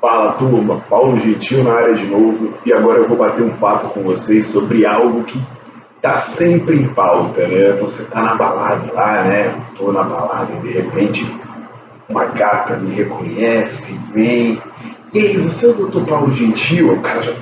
Fala 0.00 0.32
turma, 0.32 0.82
Paulo 0.88 1.20
Gentil 1.20 1.62
na 1.62 1.74
área 1.74 1.94
de 1.94 2.06
novo 2.06 2.54
e 2.64 2.72
agora 2.72 3.00
eu 3.00 3.08
vou 3.08 3.18
bater 3.18 3.42
um 3.42 3.56
papo 3.56 3.90
com 3.90 4.02
vocês 4.02 4.46
sobre 4.46 4.86
algo 4.86 5.24
que 5.24 5.38
tá 6.00 6.14
sempre 6.14 6.76
em 6.80 6.88
pauta, 6.94 7.46
né? 7.46 7.72
Você 7.80 8.04
tá 8.04 8.22
na 8.22 8.34
balada 8.34 8.90
lá, 8.94 9.22
né? 9.24 9.54
Tô 9.76 9.92
na 9.92 10.02
balada 10.02 10.52
e 10.54 10.60
de 10.60 10.70
repente 10.70 11.26
uma 12.08 12.24
gata 12.24 12.76
me 12.76 12.94
reconhece, 12.94 13.92
vem. 14.12 14.58
E 15.12 15.18
aí, 15.18 15.36
você 15.36 15.66
é 15.66 15.68
o 15.70 15.74
doutor 15.74 16.06
Paulo 16.06 16.30
Gentil? 16.32 16.92
O 16.92 17.00
cara 17.00 17.22
já 17.22 17.32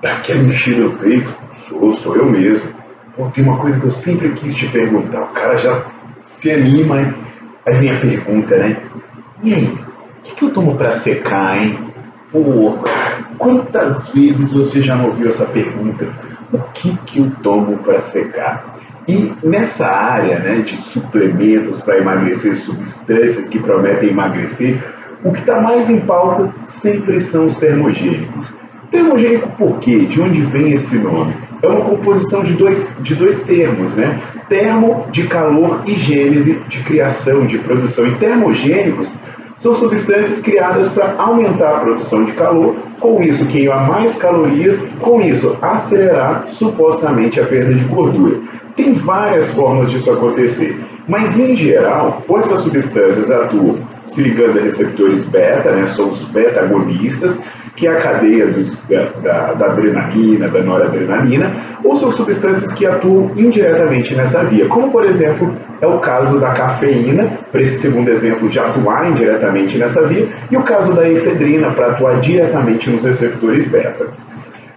dá 0.00 0.14
aquele 0.14 0.42
mexido 0.42 0.88
no 0.88 0.98
peito. 0.98 1.32
Sou, 1.52 1.92
sou 1.92 2.16
eu 2.16 2.26
mesmo. 2.26 2.70
Pô, 3.16 3.28
tem 3.28 3.44
uma 3.44 3.58
coisa 3.58 3.78
que 3.78 3.86
eu 3.86 3.90
sempre 3.90 4.32
quis 4.32 4.54
te 4.54 4.66
perguntar. 4.68 5.22
O 5.22 5.34
cara 5.34 5.56
já 5.56 5.84
se 6.16 6.50
anima, 6.50 7.14
aí 7.66 7.74
vem 7.74 7.90
a 7.90 8.00
pergunta, 8.00 8.56
né? 8.56 8.76
E 9.42 9.54
aí, 9.54 9.78
que, 10.22 10.34
que 10.34 10.44
eu 10.44 10.52
tomo 10.52 10.76
para 10.76 10.92
secar, 10.92 11.60
hein? 11.60 11.78
Pô, 12.30 12.78
quantas 13.36 14.08
vezes 14.08 14.52
você 14.52 14.80
já 14.80 14.96
não 14.96 15.06
ouviu 15.06 15.28
essa 15.28 15.44
pergunta? 15.44 16.08
O 16.52 16.58
que, 16.72 16.96
que 17.04 17.18
eu 17.20 17.30
tomo 17.42 17.78
para 17.78 18.00
secar? 18.00 18.78
E 19.06 19.32
nessa 19.42 19.86
área 19.86 20.38
né, 20.38 20.60
de 20.60 20.76
suplementos 20.76 21.80
para 21.80 21.98
emagrecer, 21.98 22.56
substâncias 22.56 23.48
que 23.48 23.58
prometem 23.58 24.10
emagrecer, 24.10 24.82
o 25.24 25.32
que 25.32 25.40
está 25.40 25.60
mais 25.60 25.90
em 25.90 26.00
pauta 26.00 26.52
sempre 26.62 27.18
são 27.20 27.46
os 27.46 27.54
termogênicos. 27.56 28.52
Termogênico 28.90 29.48
por 29.56 29.78
quê? 29.80 30.00
De 30.00 30.20
onde 30.20 30.42
vem 30.42 30.72
esse 30.72 30.98
nome? 30.98 31.34
É 31.62 31.66
uma 31.66 31.84
composição 31.84 32.44
de 32.44 32.54
dois, 32.54 32.94
de 33.00 33.14
dois 33.14 33.42
termos, 33.42 33.94
né? 33.94 34.20
Termo 34.48 35.06
de 35.10 35.26
calor 35.28 35.82
e 35.86 35.94
gênese 35.96 36.60
de 36.68 36.82
criação, 36.82 37.46
de 37.46 37.58
produção. 37.58 38.06
E 38.06 38.16
termogênicos 38.16 39.14
são 39.56 39.74
substâncias 39.74 40.40
criadas 40.40 40.88
para 40.88 41.14
aumentar 41.16 41.76
a 41.76 41.80
produção 41.80 42.24
de 42.24 42.32
calor, 42.32 42.76
com 43.00 43.22
isso 43.22 43.46
queimar 43.46 43.88
mais 43.88 44.14
calorias, 44.16 44.78
com 45.00 45.20
isso 45.20 45.56
acelerar 45.60 46.44
supostamente 46.48 47.40
a 47.40 47.46
perda 47.46 47.74
de 47.74 47.84
gordura. 47.84 48.40
Tem 48.76 48.94
várias 48.94 49.48
formas 49.50 49.90
disso 49.90 50.10
acontecer, 50.10 50.78
mas 51.08 51.38
em 51.38 51.56
geral, 51.56 52.22
ou 52.28 52.38
essas 52.38 52.60
substâncias 52.60 53.30
atuam 53.30 53.80
se 54.04 54.22
ligando 54.22 54.58
a 54.58 54.62
receptores 54.62 55.24
beta, 55.24 55.72
né, 55.72 55.86
são 55.86 56.08
os 56.08 56.22
beta-agonistas, 56.24 57.38
que 57.76 57.86
é 57.86 57.90
a 57.90 57.98
cadeia 57.98 58.48
dos, 58.48 58.82
da, 58.86 59.04
da, 59.22 59.52
da, 59.54 59.66
adrenalina, 59.66 60.48
da 60.48 60.60
noradrenalina, 60.60 61.52
ou 61.82 61.96
são 61.96 62.10
substâncias 62.10 62.70
que 62.72 62.86
atuam 62.86 63.30
indiretamente 63.34 64.14
nessa 64.14 64.44
via, 64.44 64.66
como 64.68 64.90
por 64.90 65.04
exemplo 65.04 65.54
é 65.80 65.86
o 65.86 65.98
caso 65.98 66.38
da 66.38 66.50
cafeína, 66.50 67.38
para 67.50 67.62
esse 67.62 67.78
segundo 67.78 68.08
exemplo 68.08 68.48
de 68.48 68.58
atuar 68.58 69.10
indiretamente 69.10 69.78
nessa 69.78 70.02
via, 70.02 70.28
e 70.50 70.56
o 70.56 70.62
caso 70.62 70.92
da 70.92 71.08
efedrina, 71.08 71.70
para 71.70 71.92
atuar 71.92 72.20
diretamente 72.20 72.90
nos 72.90 73.02
receptores 73.02 73.66
beta. 73.66 74.08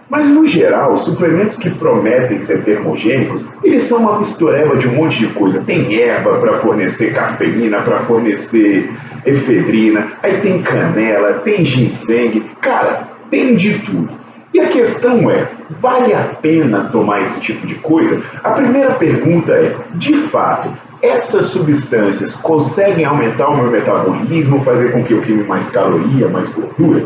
Mas, 0.08 0.28
no 0.28 0.46
geral, 0.46 0.96
suplementos 0.96 1.56
que 1.56 1.68
prometem 1.68 2.38
ser 2.38 2.62
termogênicos, 2.62 3.44
eles 3.64 3.82
são 3.82 3.98
uma 3.98 4.18
mistureba 4.18 4.76
de 4.76 4.86
um 4.86 4.94
monte 4.94 5.18
de 5.18 5.28
coisa. 5.34 5.62
Tem 5.64 6.00
erva 6.00 6.38
para 6.38 6.58
fornecer 6.58 7.12
cafeína, 7.12 7.82
para 7.82 7.98
fornecer 8.00 8.88
efedrina, 9.24 10.12
aí 10.22 10.40
tem 10.40 10.62
canela, 10.62 11.40
tem 11.40 11.64
ginseng, 11.64 12.40
cara, 12.60 13.08
tem 13.28 13.56
de 13.56 13.78
tudo. 13.80 14.08
E 14.54 14.60
a 14.60 14.68
questão 14.68 15.28
é, 15.30 15.50
vale 15.68 16.14
a 16.14 16.22
pena 16.40 16.84
tomar 16.84 17.20
esse 17.20 17.40
tipo 17.40 17.66
de 17.66 17.74
coisa? 17.74 18.22
A 18.42 18.52
primeira 18.52 18.94
pergunta 18.94 19.52
é, 19.52 19.76
de 19.96 20.16
fato, 20.28 20.72
essas 21.02 21.46
substâncias 21.46 22.34
conseguem 22.34 23.04
aumentar 23.04 23.48
o 23.48 23.56
meu 23.56 23.70
metabolismo, 23.70 24.62
fazer 24.62 24.92
com 24.92 25.02
que 25.02 25.12
eu 25.12 25.20
queime 25.20 25.44
mais 25.44 25.66
caloria, 25.66 26.28
mais 26.28 26.48
gordura? 26.48 27.04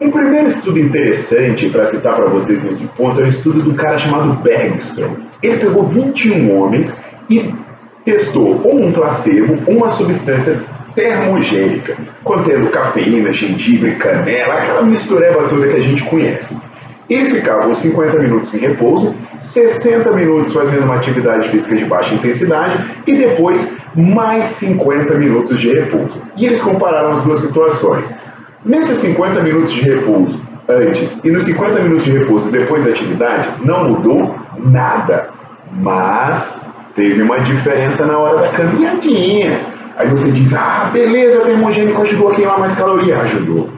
Um 0.00 0.10
primeiro 0.10 0.48
estudo 0.48 0.78
interessante 0.78 1.68
para 1.70 1.84
citar 1.84 2.16
para 2.16 2.26
vocês 2.26 2.64
nesse 2.64 2.84
ponto 2.88 3.20
é 3.20 3.24
o 3.24 3.28
estudo 3.28 3.62
do 3.62 3.74
cara 3.74 3.96
chamado 3.96 4.42
Bergstrom. 4.42 5.16
Ele 5.40 5.58
pegou 5.58 5.84
21 5.84 6.56
homens 6.56 6.92
e 7.30 7.54
testou 8.04 8.60
ou 8.64 8.82
um 8.82 8.92
placebo 8.92 9.56
ou 9.66 9.76
uma 9.76 9.88
substância 9.88 10.60
termogênica, 10.96 11.96
contendo 12.24 12.70
cafeína, 12.70 13.32
gengibre, 13.32 13.94
canela, 13.96 14.54
aquela 14.54 14.82
mistureba 14.82 15.48
toda 15.48 15.68
que 15.68 15.76
a 15.76 15.80
gente 15.80 16.02
conhece. 16.04 16.56
Eles 17.08 17.32
ficavam 17.32 17.74
50 17.74 18.18
minutos 18.18 18.54
em 18.54 18.58
repouso, 18.58 19.14
60 19.38 20.10
minutos 20.12 20.52
fazendo 20.52 20.84
uma 20.84 20.96
atividade 20.96 21.50
física 21.50 21.76
de 21.76 21.84
baixa 21.84 22.14
intensidade 22.14 22.82
e 23.06 23.14
depois 23.14 23.70
mais 23.94 24.48
50 24.48 25.14
minutos 25.14 25.60
de 25.60 25.72
repouso. 25.72 26.20
E 26.36 26.46
eles 26.46 26.60
compararam 26.60 27.10
as 27.10 27.22
duas 27.22 27.40
situações. 27.40 28.12
Nesses 28.64 28.96
50 28.98 29.42
minutos 29.42 29.72
de 29.72 29.82
repouso 29.82 30.40
antes 30.68 31.22
e 31.22 31.30
nos 31.30 31.42
50 31.42 31.80
minutos 31.80 32.04
de 32.04 32.12
repouso 32.12 32.50
depois 32.50 32.84
da 32.84 32.90
atividade, 32.90 33.48
não 33.62 33.84
mudou 33.90 34.34
nada. 34.58 35.28
Mas 35.72 36.58
teve 36.94 37.20
uma 37.22 37.40
diferença 37.40 38.06
na 38.06 38.18
hora 38.18 38.42
da 38.42 38.48
caminhadinha. 38.48 39.60
Aí 39.96 40.08
você 40.08 40.30
diz, 40.30 40.54
ah, 40.54 40.90
beleza, 40.92 41.40
termogênico 41.42 42.02
ajudou 42.02 42.30
a 42.30 42.34
queimar 42.34 42.58
mais 42.58 42.74
calorias. 42.74 43.20
Ajudou. 43.20 43.68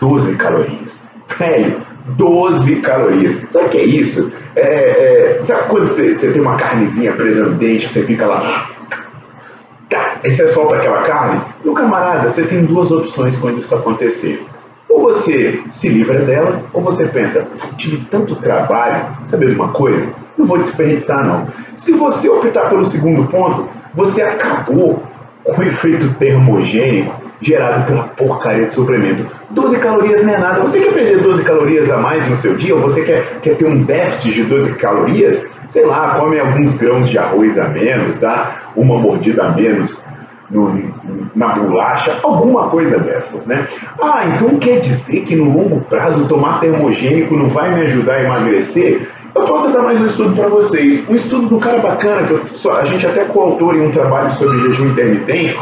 12 0.00 0.36
calorias. 0.36 0.98
Velho, 1.38 1.82
12 2.06 2.76
calorias. 2.76 3.36
Sabe 3.50 3.66
o 3.66 3.68
que 3.68 3.78
é 3.78 3.84
isso? 3.84 4.32
É, 4.56 5.36
é, 5.36 5.42
sabe 5.42 5.64
quando 5.68 5.88
você, 5.88 6.14
você 6.14 6.30
tem 6.30 6.40
uma 6.40 6.56
carnezinha 6.56 7.12
presa 7.12 7.44
no 7.44 7.54
dente, 7.56 7.92
você 7.92 8.02
fica 8.02 8.26
lá 8.26 8.70
você 10.30 10.46
solta 10.46 10.76
aquela 10.76 11.02
carne. 11.02 11.40
Meu 11.62 11.74
camarada, 11.74 12.28
você 12.28 12.42
tem 12.42 12.64
duas 12.64 12.90
opções 12.90 13.36
quando 13.36 13.58
isso 13.58 13.74
acontecer. 13.74 14.42
Ou 14.88 15.02
você 15.02 15.62
se 15.70 15.88
livra 15.88 16.20
dela, 16.20 16.62
ou 16.72 16.80
você 16.80 17.06
pensa, 17.06 17.46
tive 17.76 17.98
tanto 18.10 18.36
trabalho, 18.36 19.06
saber 19.24 19.50
de 19.50 19.54
uma 19.54 19.68
coisa? 19.68 20.06
Não 20.38 20.46
vou 20.46 20.58
desperdiçar 20.58 21.26
não. 21.26 21.48
Se 21.74 21.92
você 21.92 22.28
optar 22.28 22.68
pelo 22.68 22.84
segundo 22.84 23.26
ponto, 23.28 23.68
você 23.94 24.22
acabou 24.22 25.02
com 25.44 25.60
o 25.60 25.64
efeito 25.64 26.14
termogênico 26.14 27.22
gerado 27.40 27.86
pela 27.86 28.04
porcaria 28.04 28.66
de 28.66 28.72
suplemento. 28.72 29.26
12 29.50 29.78
calorias 29.78 30.24
não 30.24 30.34
é 30.34 30.38
nada. 30.38 30.60
Você 30.62 30.80
quer 30.80 30.94
perder 30.94 31.22
12 31.22 31.44
calorias 31.44 31.90
a 31.90 31.98
mais 31.98 32.26
no 32.28 32.36
seu 32.36 32.56
dia? 32.56 32.74
Ou 32.74 32.80
você 32.80 33.02
quer, 33.02 33.40
quer 33.40 33.56
ter 33.56 33.66
um 33.66 33.82
déficit 33.82 34.34
de 34.34 34.44
12 34.44 34.74
calorias? 34.74 35.44
Sei 35.66 35.84
lá, 35.84 36.18
come 36.18 36.38
alguns 36.38 36.74
grãos 36.74 37.08
de 37.08 37.18
arroz 37.18 37.58
a 37.58 37.68
menos, 37.68 38.14
dá 38.16 38.72
uma 38.76 38.98
mordida 38.98 39.44
a 39.44 39.50
menos 39.50 39.98
no, 40.54 41.30
na 41.34 41.48
bolacha, 41.48 42.16
alguma 42.22 42.68
coisa 42.68 42.98
dessas, 42.98 43.46
né? 43.46 43.66
Ah, 44.00 44.24
então 44.34 44.56
quer 44.58 44.78
dizer 44.78 45.22
que 45.22 45.34
no 45.34 45.52
longo 45.52 45.80
prazo 45.82 46.26
tomar 46.26 46.60
termogênico 46.60 47.36
não 47.36 47.48
vai 47.48 47.74
me 47.74 47.82
ajudar 47.82 48.14
a 48.14 48.22
emagrecer? 48.22 49.08
Eu 49.34 49.42
posso 49.42 49.68
dar 49.70 49.82
mais 49.82 50.00
um 50.00 50.06
estudo 50.06 50.34
para 50.34 50.48
vocês. 50.48 51.08
Um 51.10 51.14
estudo 51.14 51.48
do 51.48 51.58
cara 51.58 51.78
bacana, 51.78 52.28
que 52.28 52.68
a 52.68 52.84
gente 52.84 53.04
até 53.04 53.24
coautor 53.24 53.74
em 53.74 53.86
um 53.86 53.90
trabalho 53.90 54.30
sobre 54.30 54.58
jejum 54.58 54.86
intermitente, 54.86 55.58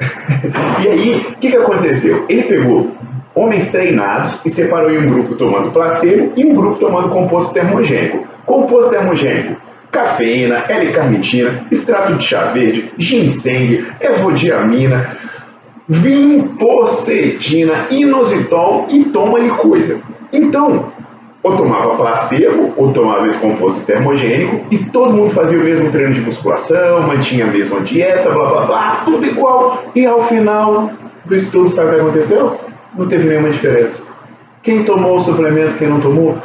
e 0.82 0.88
aí, 0.88 1.16
o 1.16 1.34
que, 1.36 1.50
que 1.50 1.56
aconteceu? 1.56 2.24
Ele 2.28 2.42
pegou 2.44 2.90
homens 3.34 3.68
treinados 3.68 4.44
e 4.44 4.50
separou 4.50 4.90
em 4.90 4.98
um 4.98 5.12
grupo 5.12 5.36
tomando 5.36 5.70
placebo 5.70 6.32
e 6.36 6.44
um 6.44 6.54
grupo 6.54 6.78
tomando 6.78 7.10
composto 7.10 7.52
termogênico. 7.52 8.26
Composto 8.46 8.90
termogênico, 8.90 9.60
cafeína, 9.90 10.64
L-carnitina, 10.68 11.64
extrato 11.70 12.14
de 12.14 12.24
chá 12.24 12.46
verde, 12.46 12.92
ginseng, 12.98 13.84
evodiamina, 14.00 15.16
vinho, 15.88 16.44
pocetina, 16.58 17.86
inositol 17.90 18.86
e 18.88 19.04
toma-lhe 19.06 19.50
coisa. 19.50 19.98
Então, 20.32 20.92
ou 21.42 21.56
tomava 21.56 21.96
placebo, 21.96 22.72
ou 22.76 22.92
tomava 22.92 23.26
esse 23.26 23.38
composto 23.38 23.80
termogênico, 23.80 24.66
e 24.70 24.78
todo 24.78 25.12
mundo 25.12 25.30
fazia 25.30 25.58
o 25.58 25.64
mesmo 25.64 25.90
treino 25.90 26.14
de 26.14 26.20
musculação, 26.20 27.02
mantinha 27.02 27.46
a 27.46 27.48
mesma 27.48 27.80
dieta, 27.80 28.30
blá 28.30 28.46
blá 28.46 28.66
blá, 28.66 29.02
tudo 29.04 29.26
igual. 29.26 29.82
E 29.94 30.06
ao 30.06 30.22
final 30.22 30.90
do 31.24 31.34
estudo, 31.34 31.68
sabe 31.68 31.88
o 31.88 31.94
que 31.94 32.00
aconteceu? 32.00 32.60
Não 32.96 33.08
teve 33.08 33.26
nenhuma 33.26 33.50
diferença. 33.50 34.02
Quem 34.62 34.84
tomou 34.84 35.16
o 35.16 35.20
suplemento, 35.20 35.76
quem 35.76 35.88
não 35.88 36.00
tomou, 36.00 36.36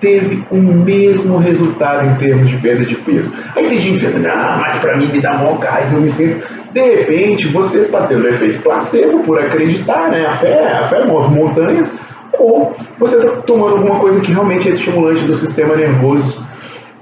teve 0.00 0.44
o 0.50 0.56
mesmo 0.56 1.38
resultado 1.38 2.06
em 2.06 2.14
termos 2.16 2.48
de 2.48 2.56
perda 2.58 2.84
de 2.84 2.94
peso. 2.96 3.32
Aí 3.56 3.68
tem 3.68 3.80
gente 3.80 4.04
dizendo, 4.04 4.26
ah, 4.28 4.58
mas 4.62 4.76
para 4.76 4.96
mim 4.96 5.06
me 5.06 5.20
dá 5.20 5.34
mó 5.34 5.54
gás, 5.56 5.92
eu 5.92 6.00
me 6.00 6.08
sinto. 6.08 6.46
De 6.72 6.80
repente, 6.80 7.48
você 7.48 7.80
está 7.80 8.06
tendo 8.06 8.24
o 8.24 8.28
efeito 8.28 8.62
placebo 8.62 9.20
por 9.20 9.38
acreditar, 9.38 10.10
né? 10.10 10.26
A 10.26 10.32
fé, 10.32 10.72
a 10.72 10.84
fé 10.84 11.04
move 11.04 11.34
montanhas, 11.34 11.92
ou 12.38 12.76
você 12.98 13.16
está 13.16 13.28
tomando 13.42 13.76
alguma 13.76 13.98
coisa 13.98 14.20
que 14.20 14.32
realmente 14.32 14.68
é 14.68 14.70
estimulante 14.70 15.24
do 15.24 15.34
sistema 15.34 15.74
nervoso. 15.74 16.46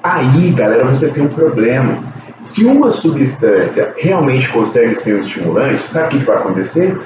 Aí, 0.03 0.53
galera, 0.53 0.85
você 0.85 1.09
tem 1.09 1.25
um 1.25 1.29
problema. 1.29 1.99
Se 2.39 2.65
uma 2.65 2.91
substância 2.91 3.93
realmente 3.97 4.49
consegue 4.51 4.95
ser 4.95 5.17
um 5.17 5.19
estimulante, 5.19 5.83
sabe 5.83 6.07
o 6.17 6.21
que 6.21 6.25
vai 6.25 6.37
acontecer? 6.37 6.97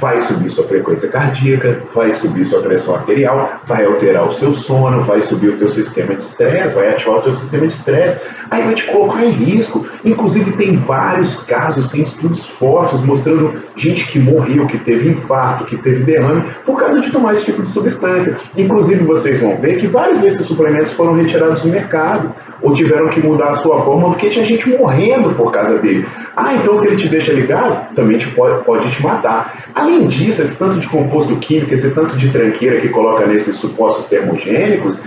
Vai 0.00 0.18
subir 0.18 0.48
sua 0.48 0.64
frequência 0.64 1.08
cardíaca, 1.08 1.82
vai 1.94 2.10
subir 2.10 2.44
sua 2.44 2.60
pressão 2.60 2.94
arterial, 2.94 3.60
vai 3.66 3.84
alterar 3.84 4.26
o 4.26 4.30
seu 4.30 4.52
sono, 4.52 5.00
vai 5.02 5.20
subir 5.20 5.50
o 5.50 5.58
teu 5.58 5.68
sistema 5.68 6.14
de 6.14 6.22
estresse, 6.22 6.74
vai 6.74 6.88
ativar 6.88 7.16
o 7.16 7.22
teu 7.22 7.32
sistema 7.32 7.66
de 7.66 7.74
estresse, 7.74 8.20
aí 8.50 8.62
vai 8.62 8.74
te 8.74 8.84
colocar 8.86 9.24
em 9.24 9.30
risco. 9.30 9.86
Inclusive 10.04 10.52
tem 10.52 10.76
vários 10.76 11.34
casos, 11.44 11.86
tem 11.88 12.00
estudos 12.00 12.46
fortes 12.46 13.00
mostrando 13.00 13.54
gente 13.76 14.06
que 14.06 14.18
morreu, 14.18 14.66
que 14.66 14.78
teve 14.78 15.10
infarto, 15.10 15.64
que 15.64 15.76
teve 15.76 16.04
derrame 16.04 16.44
por 16.64 16.78
causa 16.78 17.00
de 17.00 17.10
tomar 17.10 17.32
esse 17.32 17.44
tipo 17.44 17.62
de 17.62 17.68
substância. 17.68 18.38
Inclusive 18.56 19.04
vocês 19.04 19.40
vão 19.40 19.56
ver 19.60 19.76
que 19.78 19.86
vários 19.86 20.18
desses 20.18 20.46
suplementos 20.46 20.92
foram 20.92 21.14
retirados 21.14 21.62
do 21.62 21.68
mercado 21.68 22.34
ou 22.62 22.72
tiveram 22.72 23.08
que 23.08 23.20
mudar 23.20 23.50
a 23.50 23.54
sua 23.54 23.82
forma 23.82 24.08
porque 24.08 24.28
tinha 24.28 24.44
gente 24.44 24.68
morrendo 24.70 25.34
por 25.34 25.52
causa 25.52 25.78
dele. 25.78 26.06
Ah, 26.36 26.54
então 26.54 26.76
se 26.76 26.86
ele 26.88 26.96
te 26.96 27.08
deixa 27.08 27.32
ligado, 27.32 27.94
também 27.94 28.18
te 28.18 28.28
pode, 28.30 28.64
pode 28.64 28.90
te 28.90 29.02
matar. 29.02 29.70
Além 29.74 30.08
disso, 30.08 30.42
esse 30.42 30.56
tanto 30.56 30.78
de 30.78 30.88
composto 30.88 31.36
químico, 31.36 31.72
esse 31.72 31.90
tanto 31.94 32.16
de 32.16 32.30
tranqueira 32.30 32.80
que 32.80 32.88
coloca 32.88 33.26
nesses 33.26 33.54
supostos 33.56 34.06
termogênicos, 34.06 34.98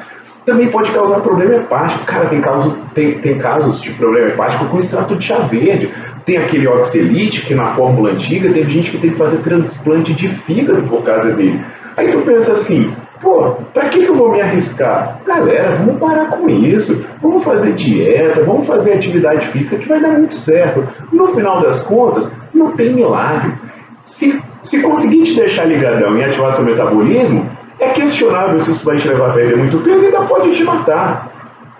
também 0.45 0.69
pode 0.69 0.89
causar 0.91 1.19
problema 1.19 1.55
hepático. 1.55 2.05
Cara, 2.05 2.29
tem 2.29 2.39
casos, 2.39 2.73
tem, 2.93 3.19
tem 3.19 3.37
casos 3.37 3.81
de 3.81 3.91
problema 3.91 4.29
hepático 4.29 4.65
com 4.65 4.77
extrato 4.77 5.17
de 5.17 5.25
chá 5.25 5.39
verde. 5.39 5.93
Tem 6.25 6.37
aquele 6.37 6.67
oxelite, 6.67 7.45
que 7.45 7.53
na 7.53 7.75
fórmula 7.75 8.11
antiga 8.11 8.51
teve 8.51 8.71
gente 8.71 8.91
que 8.91 8.97
tem 8.97 9.11
que 9.11 9.17
fazer 9.17 9.39
transplante 9.39 10.13
de 10.13 10.29
fígado 10.29 10.83
por 10.83 11.03
causa 11.03 11.33
dele. 11.33 11.61
Aí 11.97 12.11
tu 12.11 12.21
pensa 12.21 12.53
assim, 12.53 12.93
pô, 13.21 13.51
pra 13.73 13.89
que, 13.89 14.03
que 14.03 14.09
eu 14.09 14.15
vou 14.15 14.31
me 14.31 14.41
arriscar? 14.41 15.19
Galera, 15.25 15.75
vamos 15.75 15.99
parar 15.99 16.27
com 16.27 16.49
isso. 16.49 17.05
Vamos 17.21 17.43
fazer 17.43 17.73
dieta, 17.73 18.43
vamos 18.43 18.67
fazer 18.67 18.93
atividade 18.93 19.47
física 19.47 19.77
que 19.77 19.87
vai 19.87 19.99
dar 19.99 20.09
muito 20.09 20.33
certo. 20.33 20.87
No 21.11 21.27
final 21.27 21.61
das 21.61 21.79
contas, 21.81 22.31
não 22.53 22.71
tem 22.71 22.93
milagre. 22.93 23.53
Se, 24.01 24.41
se 24.63 24.81
conseguir 24.81 25.23
te 25.23 25.35
deixar 25.35 25.65
ligadão 25.65 26.17
e 26.17 26.23
ativar 26.23 26.51
seu 26.51 26.63
metabolismo, 26.63 27.49
é 27.79 27.89
questionável 27.89 28.59
se 28.59 28.71
isso 28.71 28.85
vai 28.85 28.97
te 28.97 29.07
levar 29.07 29.31
a 29.31 29.33
perder 29.33 29.57
muito 29.57 29.79
peso 29.79 30.03
e 30.03 30.07
ainda 30.07 30.21
pode 30.21 30.53
te 30.53 30.63
matar. 30.63 31.31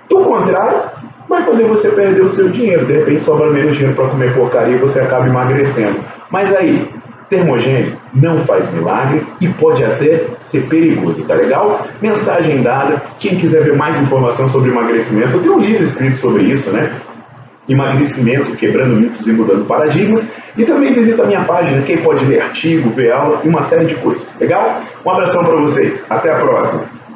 Do 0.10 0.20
contrário, 0.20 0.84
vai 1.28 1.44
fazer 1.44 1.66
você 1.66 1.90
perder 1.90 2.22
o 2.22 2.30
seu 2.30 2.50
dinheiro. 2.50 2.86
De 2.86 2.94
repente 2.94 3.24
sobra 3.24 3.50
menos 3.50 3.74
dinheiro 3.74 3.96
para 3.96 4.10
comer 4.10 4.34
porcaria 4.36 4.76
e 4.76 4.80
você 4.80 5.00
acaba 5.00 5.28
emagrecendo. 5.28 6.00
Mas 6.30 6.54
aí, 6.56 6.90
termogênico 7.30 7.98
não 8.14 8.42
faz 8.42 8.72
milagre 8.72 9.26
e 9.42 9.48
pode 9.50 9.84
até 9.84 10.26
ser 10.40 10.68
perigoso, 10.68 11.24
tá 11.26 11.36
legal? 11.36 11.88
Mensagem 12.02 12.62
dada. 12.62 13.02
Quem 13.20 13.36
quiser 13.38 13.64
ver 13.64 13.76
mais 13.76 14.00
informação 14.00 14.48
sobre 14.48 14.72
emagrecimento, 14.72 15.38
eu 15.38 15.42
tenho 15.42 15.56
um 15.56 15.60
livro 15.60 15.84
escrito 15.84 16.18
sobre 16.18 16.44
isso, 16.44 16.72
né? 16.72 16.92
Emagrecimento, 17.68 18.56
quebrando 18.56 18.96
mitos 18.96 19.28
e 19.28 19.32
mudando 19.32 19.66
paradigmas. 19.66 20.28
E 20.58 20.64
também 20.64 20.94
visita 20.94 21.24
a 21.24 21.26
minha 21.26 21.44
página, 21.44 21.82
quem 21.82 21.98
pode 21.98 22.26
ler 22.26 22.42
artigo, 22.42 22.90
ver 22.90 23.12
aula 23.12 23.42
e 23.44 23.50
uma 23.50 23.62
série 23.62 23.86
de 23.86 23.96
coisas. 23.96 24.34
Legal? 24.40 24.82
Um 25.06 25.12
abração 25.12 25.44
para 25.44 25.60
vocês. 25.60 26.04
Até 26.10 26.32
a 26.32 26.40
próxima. 26.40 27.07